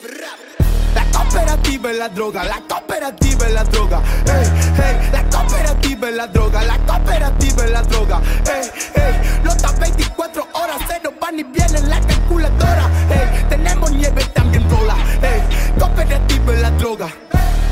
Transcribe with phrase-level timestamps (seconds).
[0.00, 4.00] La cooperativa es la droga, la cooperativa es la droga.
[4.26, 4.46] Ey,
[4.78, 8.20] ey, la cooperativa es la droga, la cooperativa es la droga.
[8.46, 12.88] Ey, ey, notas 24 horas, se nos van y vienen la calculadora.
[13.10, 14.94] Ey, tenemos nieve también rola.
[15.20, 15.42] Ey,
[15.76, 17.08] cooperativa es la droga.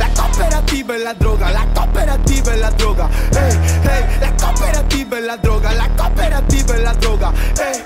[0.00, 3.08] La cooperativa es la droga, la cooperativa es la droga.
[3.30, 3.52] Ey,
[3.88, 7.32] ey, la cooperativa es la droga, la cooperativa es la droga.
[7.60, 7.84] Ey,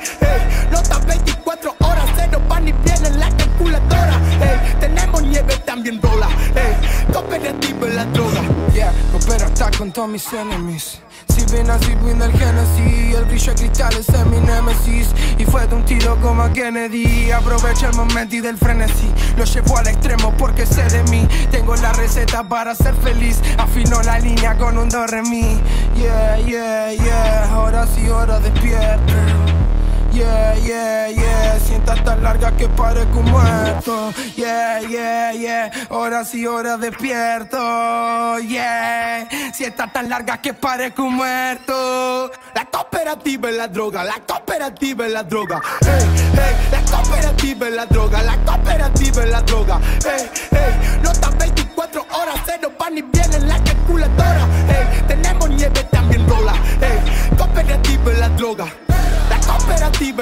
[9.81, 11.01] con todos mis enemies.
[11.35, 15.09] Si ven así vino el Genesis El brillo de cristales es mi némesis.
[15.39, 17.31] Y fue de un tiro como a Kennedy.
[17.31, 19.11] Aprovecha el momento y del frenesí.
[19.39, 21.27] Lo llevo al extremo porque sé de mí.
[21.51, 23.41] Tengo la receta para ser feliz.
[23.57, 25.59] Afino la línea con un do re mi.
[25.97, 27.51] Yeah, yeah, yeah.
[27.51, 29.15] Ahora sí, ahora despierto.
[30.13, 31.20] Yeah, yeah, yeah,
[31.91, 34.13] sienta tan larga que parezco muerto.
[34.37, 38.39] Yeah, yeah, yeah, horas y horas despierto.
[38.39, 42.31] Yeah, sienta tan larga que parezco muerto.
[42.55, 45.61] La cooperativa es la droga, la cooperativa es la droga.
[45.81, 46.05] Ey,
[46.39, 49.81] ey, la cooperativa es la droga, la cooperativa es la droga.
[50.05, 50.60] Ey, ey,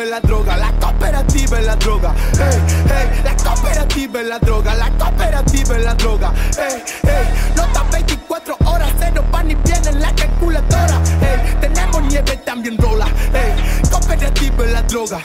[0.08, 2.14] la droga, la cooperativa es la droga.
[2.34, 2.58] Ey,
[2.96, 6.32] ey, la cooperativa es la droga, la cooperativa es la droga.
[6.58, 11.00] Ey, ey, notas 24 horas, se nos van y vienen la calculadora.
[11.20, 13.06] Ey, tenemos nieve también rola.
[13.32, 13.54] Ey,
[13.90, 15.20] cooperativa es la droga.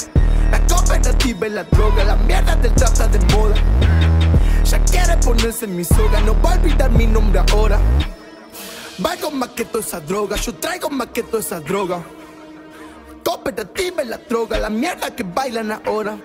[0.51, 3.55] La cooperativa es la droga, la mierda del trap está de moda.
[4.65, 7.79] Ya quiere ponerse en mi soga, no va a olvidar mi nombre ahora.
[8.97, 12.03] Valgo más que toda esa droga, yo traigo más que toda esa droga.
[13.43, 16.17] Cooperativa es la droga, la mierda que bailan ahora.